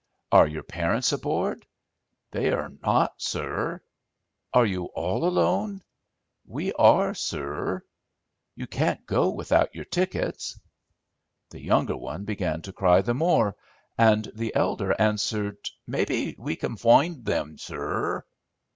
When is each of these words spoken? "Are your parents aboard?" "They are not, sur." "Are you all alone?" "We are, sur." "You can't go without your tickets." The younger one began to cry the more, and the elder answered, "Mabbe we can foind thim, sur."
"Are 0.31 0.47
your 0.47 0.63
parents 0.63 1.11
aboard?" 1.11 1.63
"They 2.31 2.49
are 2.51 2.69
not, 2.81 3.21
sur." 3.21 3.81
"Are 4.51 4.65
you 4.65 4.85
all 4.95 5.23
alone?" 5.25 5.83
"We 6.43 6.73
are, 6.73 7.13
sur." 7.13 7.83
"You 8.55 8.65
can't 8.65 9.05
go 9.05 9.29
without 9.29 9.75
your 9.75 9.85
tickets." 9.85 10.59
The 11.51 11.61
younger 11.61 11.97
one 11.97 12.25
began 12.25 12.63
to 12.63 12.73
cry 12.73 13.03
the 13.03 13.13
more, 13.13 13.55
and 13.95 14.27
the 14.33 14.55
elder 14.55 14.99
answered, 14.99 15.57
"Mabbe 15.87 16.33
we 16.39 16.55
can 16.55 16.77
foind 16.77 17.23
thim, 17.27 17.59
sur." 17.59 18.25